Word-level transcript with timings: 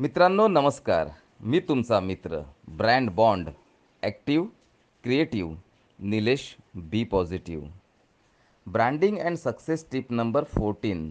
मित्रांनो 0.00 0.48
नमस्कार. 0.48 1.08
मी 1.40 1.60
तुमचा 1.60 2.00
मित्र 2.00 2.40
brand 2.68 3.10
bond 3.10 3.48
active 4.02 4.46
creative 5.04 5.56
Nilesh 5.98 6.56
be 6.74 7.04
positive. 7.04 7.68
Branding 8.66 9.18
and 9.18 9.36
success 9.36 9.86
tip 9.92 10.12
number 10.12 10.44
fourteen. 10.44 11.10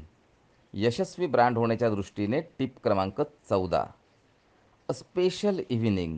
Yashasvi 0.74 1.28
brand 1.28 1.58
होण्याच्या 1.58 1.90
दृष्टीने 1.90 2.42
टिप 2.42 2.76
क्रमांक 2.84 3.22
चौदा. 3.22 3.86
अ 4.90 4.94
स्पेशल 4.94 5.62
इव्हिनिंग 5.70 6.18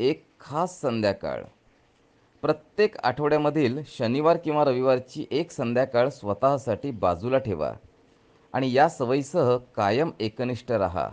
एक 0.00 0.26
खास 0.40 0.80
संध्याकाळ. 0.80 1.42
प्रत्येक 2.42 2.96
आठवड्यामधील 2.96 3.78
शनिवार 3.86 4.36
किंवा 4.36 4.64
रविवारची 4.64 5.26
एक 5.30 5.50
संध्याकाळ 5.50 6.08
स्वतःसाठी 6.08 6.90
बाजूला 6.90 7.38
ठेवा 7.38 7.72
आणि 8.52 8.72
या 8.72 8.88
सवयीसह 8.88 9.56
कायम 9.56 10.10
एकनिष्ठ 10.20 10.72
राहा. 10.72 11.08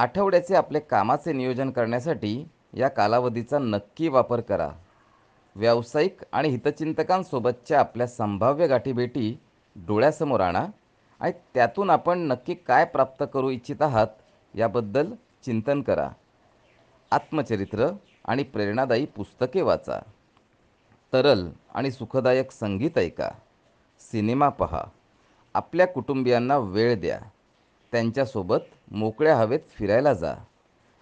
आठवड्याचे 0.00 0.54
आपले 0.54 0.80
कामाचे 0.80 1.32
नियोजन 1.32 1.70
करण्यासाठी 1.70 2.48
या 2.74 2.88
कालावधीचा 2.88 3.58
नक्की 3.58 4.08
वापर 4.08 4.40
करा. 4.40 4.70
व्यावसायिक 5.56 6.18
आणि 6.32 6.48
हितचिंतकांसोबतच्या 6.48 7.80
आपल्या 7.80 8.06
संभाव्य 8.06 8.66
गाठीभेटी 8.66 9.40
डोळ्यासमोर 9.76 10.40
आणा 10.40 10.66
आणि 11.20 11.32
त्यातून 11.54 11.90
आपण 11.90 12.18
नक्की 12.18 12.54
काय 12.54 12.84
प्राप्त 12.84 13.24
करू 13.32 13.50
इच्छित 13.50 13.82
आहात 13.82 14.06
याबद्दल 14.54 15.12
चिंतन 15.44 15.82
करा. 15.82 16.10
आत्मचरित्र 17.10 17.88
आणि 18.24 18.42
प्रेरणादायी 18.42 19.06
पुस्तके 19.06 19.62
वाचा. 19.62 20.00
तरल 21.12 21.48
आणि 21.74 21.90
सुखदायक 21.90 22.50
संगीत 22.50 22.98
ऐका. 22.98 23.30
सिनेमा 24.00 24.48
पहा. 24.48 24.82
आपल्या 25.54 25.86
कुटुंबियांना 25.86 26.58
वेळ 26.58 27.00
द्या. 27.00 27.20
त्यांच्यासोबत 27.92 28.58
मोकळ्या 28.90 29.36
हवेत 29.36 29.60
फिरायला 29.78 30.12
जा. 30.12 30.34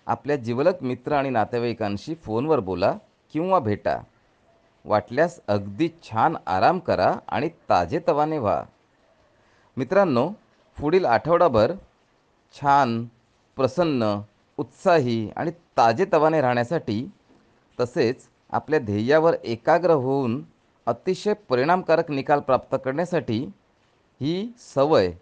आपल्या 0.07 0.37
जिवलग 0.37 0.83
मित्र 0.83 1.13
आणि 1.13 1.31
नातेवाईकांशी 1.31 2.15
फोनवर 2.15 2.61
बोला 2.61 2.93
किंवा 3.35 3.59
भेटा. 3.59 3.99
वाटल्यास 4.85 5.41
अगदी 5.49 5.89
छान 6.03 6.37
आराम 6.47 6.79
करा 6.79 7.13
आणि 7.29 7.49
ताजेतवाने 7.69 8.39
व्हा. 8.39 8.63
मित्रांनो 9.77 10.29
पुढील 10.77 11.05
आठवडाभर 11.05 11.73
छान 12.55 13.05
प्रसन्न 13.57 14.21
उत्साही 14.59 15.31
आणि 15.37 15.51
ताजेतवाने 15.77 16.41
राहण्यासाठी 16.41 17.05
तसेच 17.79 18.29
आपल्या 18.51 18.79
ध्येयावर 18.81 19.35
एकाग्र 19.45 19.91
होऊन 19.91 20.43
अतिशय 20.87 21.33
परिणामकारक 21.49 22.11
निकाल 22.11 22.41
प्राप्त 22.41 22.77
करण्यासाठी 22.85 23.39
ही 24.21 24.53
सवय 24.75 25.13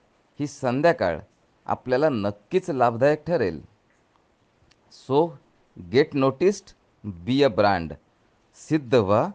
ही 0.40 0.46
संध्याकाळ 0.46 1.18
आपल्याला 1.66 2.08
नक्कीच 2.08 2.70
लाभदायक 2.70 3.22
ठरेल. 3.26 3.60
So 4.92 5.26
get 5.92 6.14
noticed 6.14 6.70
be 7.04 7.42
a 7.42 7.48
brand 7.48 7.92
सिद्ध 8.60 8.94
व्हा 8.94 9.26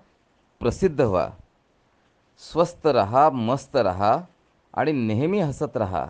प्रसिद्ध 0.62 1.02
व्हा. 1.02 1.30
स्वस्त 2.42 2.88
रहा 2.88 3.30
मस्त 3.30 3.76
रहा 3.76 4.14
आणि 4.74 4.92
नेहमी 4.92 5.40
हसत 5.40 5.78
रहा. 5.78 6.06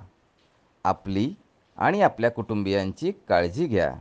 आपली 0.86 1.34
आणि 1.78 2.02
आपल्या 2.02 2.32
कुटुंबियांची 2.32 3.12
काळजी 3.30 3.68
घ्या. 3.68 3.94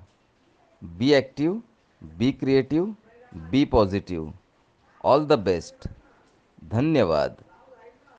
Be 0.83 1.13
active 1.15 1.59
be 2.03 2.31
creative 2.33 2.93
be 3.51 3.65
positive 3.65 4.31
all 5.05 5.27
the 5.27 5.33
best 5.33 5.89
धन्यवाद. 6.71 7.35